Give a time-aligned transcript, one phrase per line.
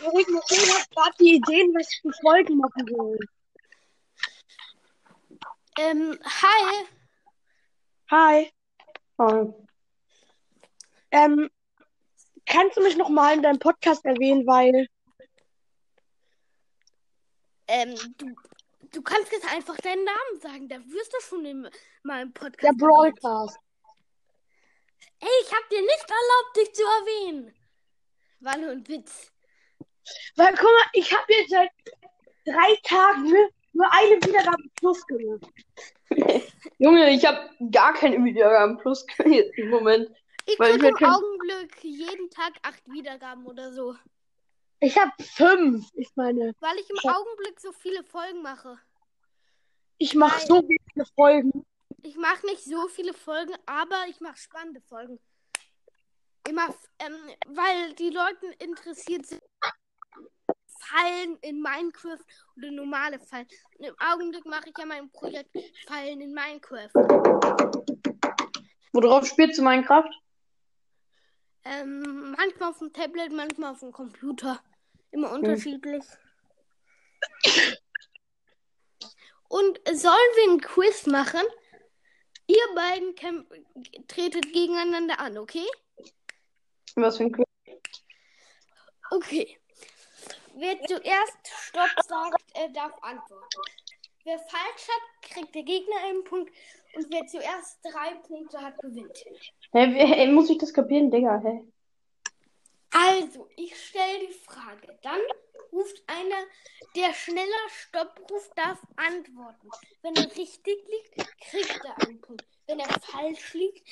[0.00, 3.18] Michael hat gerade die Ideen, was ich für Folgen machen will.
[5.78, 6.86] Ähm, hi.
[8.10, 8.52] Hi.
[9.18, 9.66] Oh.
[11.10, 11.50] Ähm,
[12.46, 14.88] kannst du mich noch mal in deinem Podcast erwähnen, weil
[17.72, 18.34] Ähm, du,
[18.90, 20.68] du kannst jetzt einfach deinen Namen sagen.
[20.68, 21.70] Da wirst du schon in
[22.02, 22.62] meinem Podcast.
[22.62, 22.72] der.
[22.72, 23.58] Broadcast.
[25.20, 27.54] Ey, ich hab dir nicht erlaubt, dich zu erwähnen.
[28.40, 29.30] War nur ein Witz.
[30.36, 31.70] Weil, guck mal, ich habe jetzt seit
[32.44, 33.30] drei Tagen
[33.72, 35.46] nur eine Wiedergabe plus gemacht.
[36.78, 40.08] Junge, ich habe gar keine Wiedergaben plus jetzt im Moment.
[40.46, 43.94] Ich Weil ich im halt kein- Augenblick jeden Tag acht Wiedergaben oder so.
[44.80, 45.86] Ich habe fünf.
[45.94, 47.14] Ich meine, Weil ich im Ja.
[47.16, 48.78] Augenblick so viele Folgen mache.
[49.98, 51.64] ich mache so viele Folgen.
[52.02, 55.20] Ich mache nicht so viele Folgen, aber ich mache spannende Folgen.
[56.48, 57.14] Immer, ähm,
[57.48, 59.39] weil die Leute interessiert sind.
[60.90, 62.24] Fallen in Minecraft
[62.56, 63.46] oder normale Fallen.
[63.78, 65.50] Und im Augenblick mache ich ja mein Projekt
[65.86, 66.90] Fallen in Minecraft.
[68.92, 70.10] Worauf spielst du Minecraft?
[71.64, 74.60] Ähm, manchmal auf dem Tablet, manchmal auf dem Computer.
[75.12, 76.04] Immer unterschiedlich.
[79.48, 81.42] Und sollen wir ein Quiz machen?
[82.46, 83.14] Ihr beiden
[84.08, 85.66] tretet gegeneinander an, okay?
[86.96, 87.46] Was für ein Quiz?
[89.10, 89.59] Okay.
[90.60, 93.62] Wer zuerst Stopp sagt, äh, darf antworten.
[94.24, 96.52] Wer falsch hat, kriegt der Gegner einen Punkt.
[96.94, 99.24] Und wer zuerst drei Punkte hat, gewinnt.
[99.72, 101.40] Hä, hä, muss ich das kapieren, Digga?
[101.42, 101.64] Hä?
[102.90, 104.98] Also, ich stelle die Frage.
[105.02, 105.20] Dann
[105.72, 106.44] ruft einer,
[106.94, 109.70] der schneller Stopp ruft, darf antworten.
[110.02, 112.44] Wenn er richtig liegt, kriegt er einen Punkt.
[112.66, 113.88] Wenn er falsch liegt,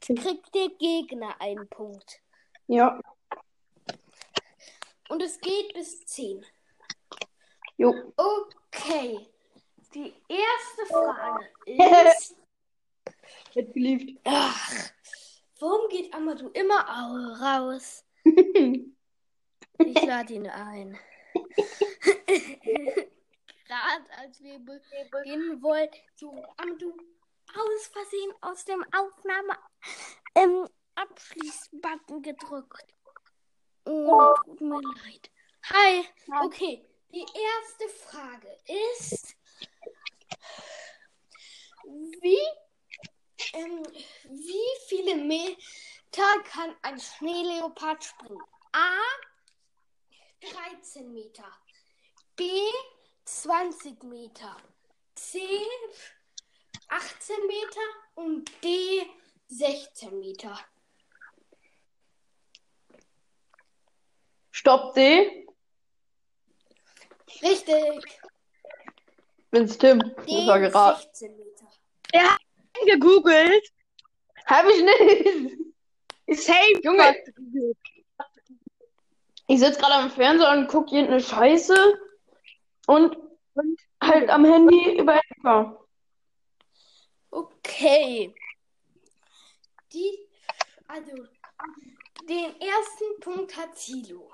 [0.00, 2.20] kriegt der Gegner einen Punkt.
[2.66, 3.00] Ja.
[5.10, 6.44] Und es geht bis 10.
[7.76, 8.12] Jo.
[8.16, 9.26] Okay.
[9.94, 11.46] Die erste Frage
[12.16, 12.36] ist.
[13.54, 14.20] Wird geliebt.
[14.24, 14.70] Ach,
[15.58, 18.04] warum geht Amadou immer au- raus?
[18.24, 20.96] Ich lade ihn ein.
[23.66, 24.80] Gerade als wir be-
[25.10, 26.92] beginnen wollten, so Amadou
[27.54, 29.56] aus Versehen aus dem Aufnahme
[30.36, 32.94] ähm, Abschließbutton gedrückt.
[33.92, 35.30] Oh, tut mir leid.
[35.64, 36.04] Hi.
[36.44, 38.56] Okay, die erste Frage
[38.94, 39.36] ist,
[41.82, 42.38] wie,
[43.54, 43.82] ähm,
[44.28, 48.40] wie viele Meter kann ein Schneeleopard springen?
[48.70, 48.96] A.
[50.40, 51.50] 13 Meter.
[52.36, 52.48] B.
[53.24, 54.56] 20 Meter.
[55.16, 55.40] C.
[56.86, 57.80] 18 Meter.
[58.14, 59.04] Und D.
[59.48, 60.56] 16 Meter.
[64.60, 65.46] Stopp D.
[67.42, 68.20] Richtig.
[69.50, 70.00] Bin's Tim.
[70.00, 70.12] D.
[70.26, 71.00] Das war geraten.
[71.00, 72.36] 16 Meter.
[72.84, 73.72] Gegoogelt.
[74.44, 76.44] Hab ich nicht.
[76.44, 76.78] Safe.
[76.82, 77.16] Junge.
[79.46, 81.98] Ich sitze gerade am Fernseher und gucke irgendeine Scheiße
[82.86, 83.16] und,
[83.54, 85.88] und halt am Handy über Anchor.
[87.30, 88.34] Okay.
[89.94, 90.28] Die,
[90.86, 91.12] also,
[92.28, 94.30] den ersten Punkt hat Silo.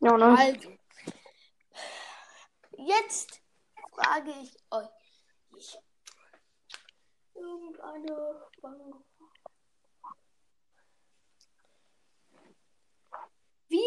[0.00, 0.38] Ja, ne?
[0.38, 0.70] Also,
[2.78, 3.42] jetzt
[3.92, 4.88] frage ich euch.
[5.56, 5.78] Ich,
[7.34, 8.94] irgendeine Bank.
[13.68, 13.82] Wie?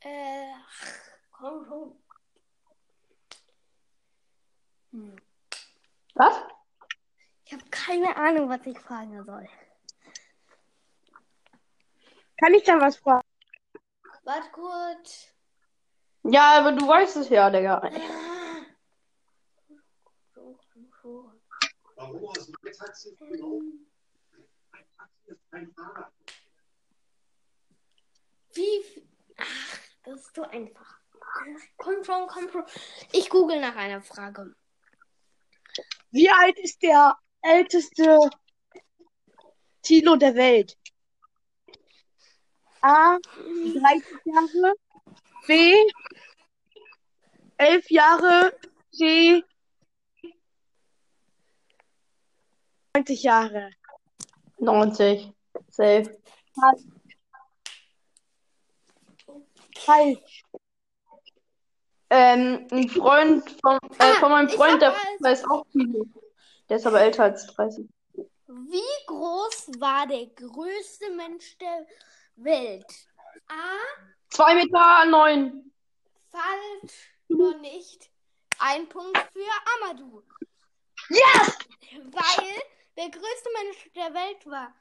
[0.00, 0.52] Äh,
[1.30, 2.02] komm schon.
[4.90, 5.16] Hm.
[6.14, 6.36] Was?
[7.46, 9.48] Ich habe keine Ahnung, was ich fragen soll.
[12.36, 13.31] Kann ich da was fragen?
[14.24, 15.28] Warte kurz.
[16.24, 17.82] Ja, aber du weißt es ja, Digga.
[21.96, 23.86] Warum aus dem Taxi genommen?
[24.72, 26.12] Ein Taxi ist kein Fahrrad.
[28.54, 29.06] Wie?
[29.36, 31.00] Ach, das ist so einfach.
[31.78, 32.64] Komm schon, komm schon.
[33.12, 34.54] Ich google nach einer Frage.
[36.10, 38.18] Wie alt ist der älteste
[39.82, 40.78] Tilo der Welt?
[42.82, 43.18] A.
[43.18, 44.74] 30 Jahre.
[45.46, 45.74] B.
[47.56, 48.52] 11 Jahre.
[48.92, 49.42] C.
[52.94, 53.70] 90 Jahre.
[54.58, 55.32] 90.
[55.68, 56.18] Safe.
[59.78, 60.42] Falsch.
[62.10, 66.04] Ähm, ein Freund von, äh, Ah, von meinem Freund, der weiß auch Kilo.
[66.68, 67.88] Der ist aber älter als 30.
[68.14, 71.86] Wie groß war der größte Mensch der
[72.36, 72.86] Welt?
[73.48, 73.76] A.
[74.30, 75.72] 2 Meter 9.
[76.30, 77.10] Falsch.
[77.28, 78.10] Noch nicht.
[78.58, 80.22] Ein Punkt für Amadou.
[81.08, 81.58] Yes!
[81.92, 82.62] Weil
[82.96, 84.72] der größte Mensch der Welt war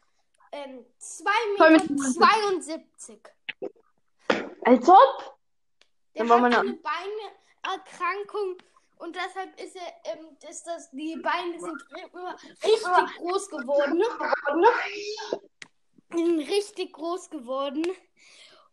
[0.53, 1.23] ähm, 2
[1.57, 3.19] Zwei Meter Meter 72.
[4.63, 5.39] Als ob?
[6.15, 6.73] Der hat meine- eine
[7.63, 8.57] Beinerkrankung
[8.97, 11.83] und deshalb ist er, ähm, ist das, die Beine sind
[12.13, 14.03] immer richtig groß geworden.
[16.13, 17.85] Richtig groß geworden.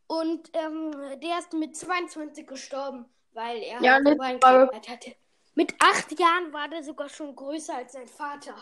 [0.06, 5.14] Und ähm, der ist mit 22 gestorben, weil er Ja, halt letzte Beinkrankheit hatte.
[5.55, 8.55] Mit acht Jahren war der sogar schon größer als sein Vater.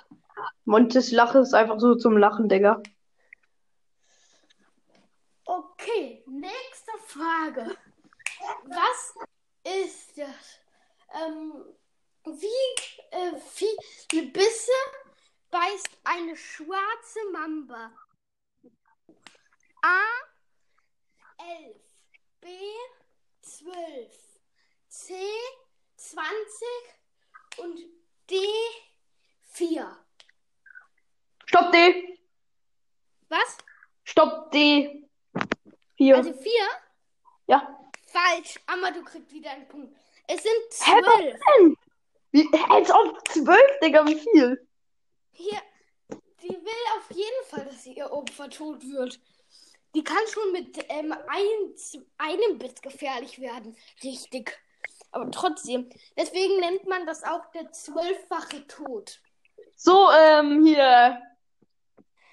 [0.64, 2.82] Montes Lache ist einfach so zum Lachen, Digga.
[5.44, 7.76] Okay, nächste Frage.
[8.64, 9.14] Was
[9.82, 10.60] ist das?
[11.22, 11.52] Ähm,
[12.24, 12.46] wie
[13.10, 14.72] äh, viele Bisse
[15.50, 17.92] beißt eine schwarze Mamba?
[19.86, 20.02] A
[21.38, 21.76] 11,
[22.40, 22.48] B
[23.40, 24.40] 12,
[24.88, 25.14] C
[25.94, 26.28] 20
[27.58, 27.78] und
[28.28, 28.36] D
[29.42, 30.04] 4.
[31.44, 32.18] Stopp D.
[33.28, 33.58] Was?
[34.02, 35.08] Stopp D.
[35.98, 36.16] 4.
[36.16, 36.50] Also 4?
[37.46, 37.80] ja.
[38.06, 39.96] Falsch, aber du kriegst wieder einen Punkt.
[40.26, 41.40] Es sind Hä, was 12.
[41.58, 41.76] denn?
[42.32, 44.68] Wie, als ob 12, Digga, wie viel?
[45.30, 45.62] Hier,
[46.42, 49.20] die will auf jeden Fall, dass sie ihr Opfer tot wird.
[49.96, 53.74] Die kann schon mit ähm, ein, z- einem Biss gefährlich werden.
[54.04, 54.58] Richtig.
[55.10, 55.88] Aber trotzdem.
[56.18, 59.18] Deswegen nennt man das auch der zwölffache Tod.
[59.74, 61.18] So, ähm, hier.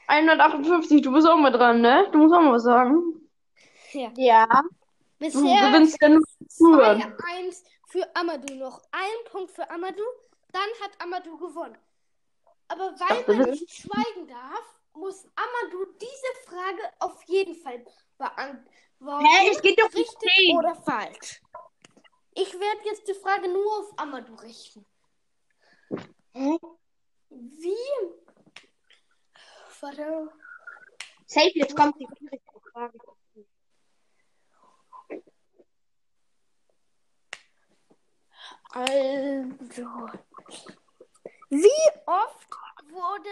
[0.08, 2.10] 158, du bist auch mal dran, ne?
[2.12, 3.30] Du musst auch mal was sagen.
[3.94, 4.12] Ja.
[4.18, 4.46] Ja.
[4.46, 4.62] Du
[5.20, 7.02] Bisher gewinnst ja nur zuhören.
[7.02, 8.82] 2-1 für Amadou noch.
[8.92, 10.04] Ein Punkt für Amadou.
[10.52, 11.78] Dann hat Amadou gewonnen.
[12.68, 17.84] Aber weil dachte, man nicht schweigen darf, muss Amadou diese Frage auf jeden Fall
[18.18, 19.26] beantworten.
[19.26, 20.58] Hä, es geht doch um richtig zehn.
[20.58, 21.42] oder falsch.
[22.36, 24.86] Ich werde jetzt die Frage nur auf Amadou richten.
[26.34, 26.58] Hä?
[27.30, 27.76] Wie?
[29.82, 30.32] Warte.
[31.26, 32.98] Safe, jetzt kommt die richtige Frage.
[38.72, 40.10] Also,
[41.50, 41.70] wie
[42.08, 42.48] oft
[42.90, 43.30] wurde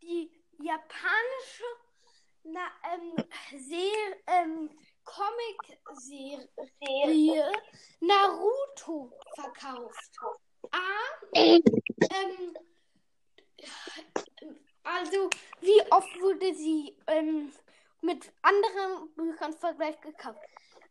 [0.00, 1.64] die japanische
[2.44, 3.14] na, ähm,
[3.58, 4.68] Ser ähm,
[5.04, 7.52] Comic-Serie
[8.00, 10.16] Naruto verkauft?
[10.70, 10.78] A.
[11.34, 11.62] Ähm,
[14.82, 15.30] also,
[15.60, 17.52] wie oft wurde sie ähm,
[18.00, 20.40] mit anderen Büchern vergleicht gekauft?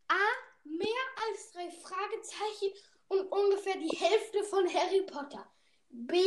[0.07, 0.15] A.
[0.63, 0.88] Mehr
[1.27, 2.71] als drei Fragezeichen
[3.07, 5.51] und ungefähr die Hälfte von Harry Potter.
[5.89, 6.21] B.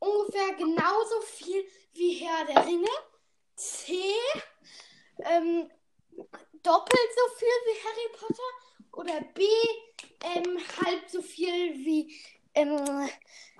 [0.00, 1.64] Ungefähr genauso viel
[1.98, 2.88] wie Herr der Ringe.
[3.56, 3.92] C.
[5.24, 5.70] Ähm,
[6.62, 8.50] doppelt so viel wie Harry Potter.
[8.92, 9.44] Oder B.
[10.24, 12.14] Ähm, halb so viel wie
[12.54, 13.08] ähm,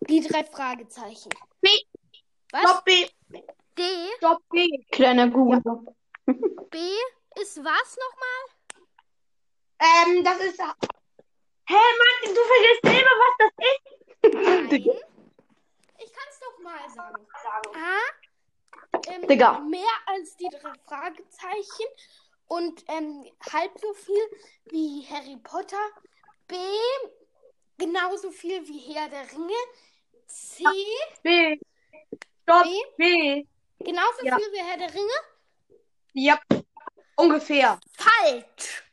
[0.00, 1.30] die drei Fragezeichen.
[1.60, 1.68] B.
[2.52, 2.62] Was?
[2.62, 3.06] Stopp B.
[3.76, 3.82] D.
[4.18, 4.66] Stopp B.
[4.90, 5.62] Kleiner Google.
[6.70, 6.78] B.
[7.40, 8.58] Ist was nochmal?
[9.80, 10.60] Ähm, das ist.
[10.60, 13.98] Hä, Mann, du vergisst selber, was das ist.
[14.34, 15.02] Nein.
[16.00, 17.26] Ich kann es doch mal sagen.
[17.74, 17.97] A.
[19.08, 19.58] Ähm, Digga.
[19.60, 21.86] Mehr als die drei Fragezeichen
[22.46, 24.22] und ähm, halb so viel
[24.66, 25.76] wie Harry Potter.
[26.46, 26.56] B.
[27.76, 29.54] Genauso viel wie Herr der Ringe.
[30.26, 30.64] C.
[31.22, 31.58] B.
[32.42, 32.80] Stopp B.
[32.96, 33.46] B.
[33.80, 34.36] Genauso Ja.
[34.36, 35.12] viel wie Herr der Ringe.
[36.14, 36.40] Ja.
[37.16, 37.78] Ungefähr.
[37.96, 38.84] Falsch.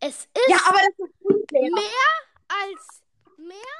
[0.00, 1.82] Es ist Ja, aber das ist mehr
[2.48, 3.02] als
[3.36, 3.78] mehr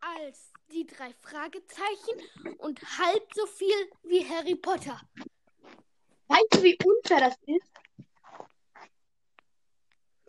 [0.00, 5.00] als die drei Fragezeichen und halb so viel wie Harry Potter.
[6.28, 7.72] Weißt du, wie unfair das ist?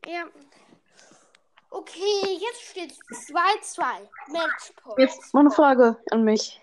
[0.05, 0.25] Ja.
[1.71, 4.09] Okay, jetzt steht 2-2.
[4.29, 4.99] Matchpoint.
[4.99, 6.59] Jetzt mal eine Frage an mich.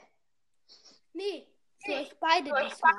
[1.13, 1.47] Nee,
[1.85, 2.95] für euch beide diesmal.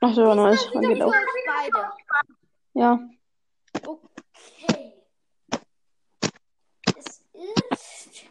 [0.00, 0.70] Ach so, nice.
[0.72, 1.08] Dann wieder geht auch.
[1.08, 1.92] euch beide.
[2.74, 3.00] Ja.
[3.84, 4.92] Okay.
[6.96, 8.24] Es ist.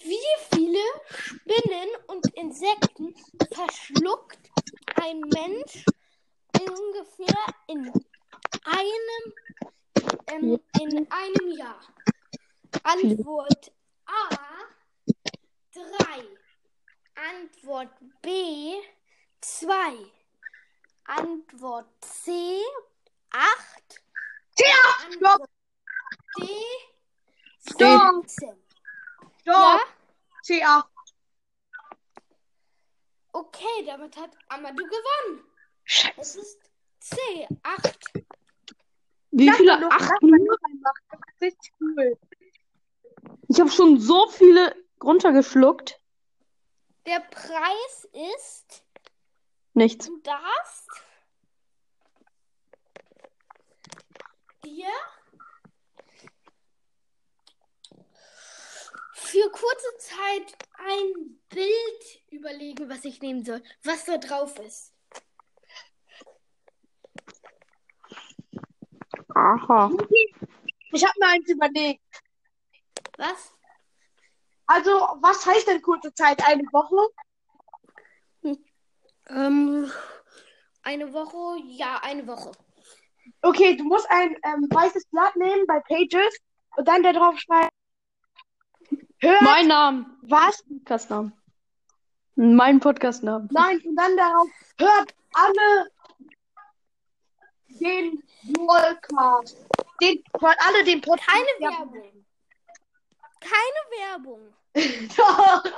[0.00, 3.14] Wie viele Spinnen und Insekten
[3.50, 4.50] verschluckt
[5.00, 5.86] ein Mensch
[6.60, 7.90] ungefähr in
[8.66, 9.32] einem,
[10.26, 11.80] ähm, in einem Jahr?
[12.82, 13.72] Antwort
[14.04, 14.36] A
[15.72, 16.24] 3.
[17.14, 17.88] Antwort
[18.20, 18.74] B
[19.40, 20.12] 2.
[21.04, 22.60] Antwort C
[23.30, 24.02] 8.
[24.56, 24.66] Tja,
[25.06, 25.48] Antwort
[26.38, 26.48] D.
[27.60, 28.62] 17.
[29.46, 29.80] Ja?
[29.80, 29.86] Stopp.
[30.44, 30.91] C8.
[33.32, 35.44] Okay, damit hat Amadou gewonnen.
[35.84, 36.20] Scheiße.
[36.20, 36.70] Es ist
[37.00, 37.16] C,
[37.62, 37.98] 8
[39.30, 39.80] Wie viele?
[39.80, 42.18] Das ist richtig cool.
[43.48, 45.98] Ich habe schon so viele runtergeschluckt.
[47.06, 48.84] Der Preis ist,
[49.74, 50.06] Nichts.
[50.06, 50.88] du darfst
[54.64, 54.86] dir
[59.32, 64.92] für kurze Zeit ein Bild überlegen, was ich nehmen soll, was da drauf ist.
[69.34, 69.90] Aha.
[70.92, 72.02] Ich habe mir eins überlegt.
[73.16, 73.56] Was?
[74.66, 76.46] Also, was heißt denn kurze Zeit?
[76.46, 77.08] Eine Woche?
[79.30, 79.90] Ähm,
[80.82, 81.62] eine Woche?
[81.68, 82.52] Ja, eine Woche.
[83.40, 86.36] Okay, du musst ein ähm, weißes Blatt nehmen bei Pages
[86.76, 87.70] und dann da drauf schreiben.
[89.18, 90.06] Hört Mein Name.
[90.22, 90.62] was?
[90.64, 91.32] Podcastnamen.
[92.34, 93.48] Mein Podcastnamen.
[93.52, 95.90] Nein, und dann darauf hört alle
[97.68, 98.22] den
[98.54, 99.66] Podcast.
[100.00, 101.28] Den, hört alle den Podcast.
[101.28, 101.72] Keine.
[101.72, 102.26] Werbung.
[103.40, 104.54] Keine Werbung.
[105.16, 105.64] Doch.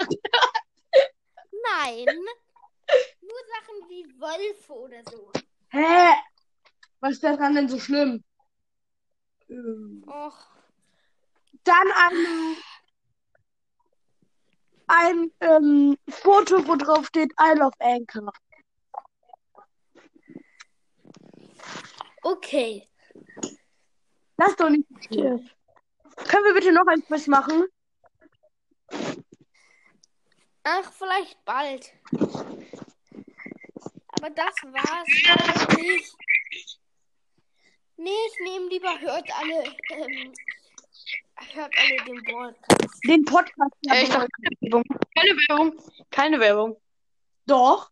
[1.76, 2.06] Nein.
[3.23, 5.30] Nur Sachen wie Wölfe oder so.
[5.71, 6.14] Hä?
[7.00, 8.23] Was ist daran denn so schlimm?
[9.49, 10.47] Ähm, Och,
[11.64, 12.56] Dann ein,
[14.87, 18.33] ein ähm, Foto, wo drauf steht I love Anchor.
[22.25, 22.88] okay.
[24.37, 25.49] Das ist doch nicht schlimm.
[26.29, 27.64] Können wir bitte noch ein Quiz machen?
[30.64, 31.93] Ach, vielleicht bald.
[34.12, 36.17] Aber das war's nicht.
[37.97, 40.33] Nee, ich nehme lieber hört alle, ähm,
[41.53, 42.74] hört alle den Podcast.
[43.06, 43.75] Den Podcast.
[43.82, 44.84] Ja, ich dachte, keine Werbung.
[45.14, 45.78] Keine Werbung.
[46.11, 46.76] Keine Werbung.
[47.46, 47.90] Doch.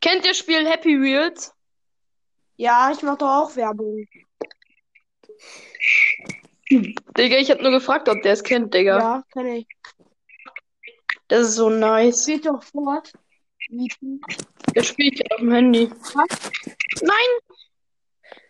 [0.00, 1.54] Kennt ihr das Spiel Happy Wheels?
[2.56, 4.06] Ja, ich mache doch auch Werbung.
[6.70, 8.98] Digga, ich hab nur gefragt, ob der es kennt, Digga.
[8.98, 9.66] Ja, kann ich.
[11.28, 12.26] Das ist so nice.
[12.26, 13.12] Geht doch fort.
[14.74, 15.90] Der spielt ja auf dem Handy.
[17.00, 17.58] Nein!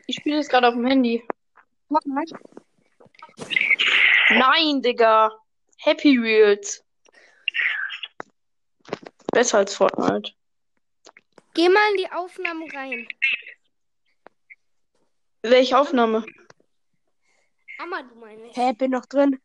[0.07, 1.23] Ich spiele jetzt gerade auf dem Handy.
[1.89, 2.35] Fortnite.
[4.31, 5.31] Nein, Digga.
[5.79, 6.85] Happy Wheels.
[9.33, 10.33] Besser als Fortnite.
[11.55, 13.09] Geh mal in die Aufnahme rein.
[15.43, 16.25] Welche Aufnahme?
[17.79, 18.57] Amma, du meine ich.
[18.57, 19.41] Hä, bin noch drin.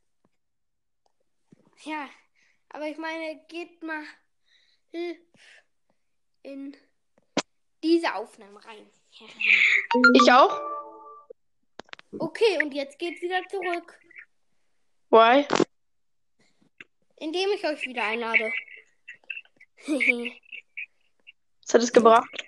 [1.84, 2.08] Ja,
[2.70, 4.04] aber ich meine, geht mal
[6.44, 6.78] in
[7.84, 8.90] diese Aufnahme rein.
[10.14, 10.62] Ich auch?
[12.12, 14.00] Okay, und jetzt geht's wieder zurück,
[15.10, 15.46] Why?
[17.18, 18.52] indem ich euch wieder einlade.
[21.64, 22.46] Was hat es gebracht?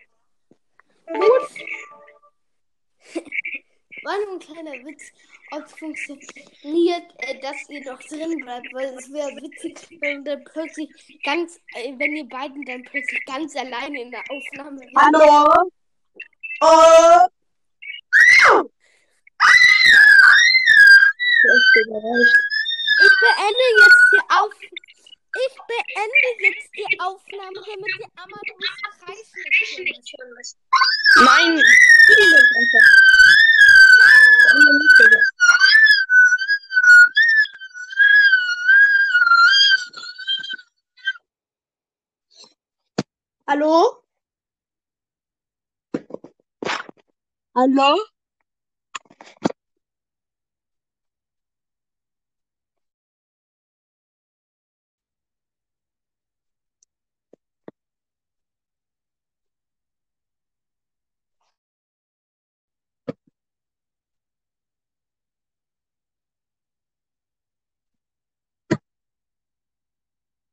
[4.03, 5.11] War nur ein kleiner Witz,
[5.51, 10.41] ob es funktioniert, äh, dass ihr noch drin bleibt, weil es wäre witzig, wenn dann
[10.45, 10.89] plötzlich
[11.23, 14.79] ganz, äh, wenn ihr beiden dann plötzlich ganz alleine in der Aufnahme.
[14.95, 15.69] Hallo?
[16.61, 17.27] Oh.
[21.99, 28.65] Ich beende jetzt die Auf ich beende jetzt die Aufnahme, damit die Amadus
[28.99, 29.31] Preis
[29.77, 30.57] nicht vermisst.
[31.17, 31.61] Nein!
[43.47, 44.03] Hallo?
[47.55, 47.99] Hallo?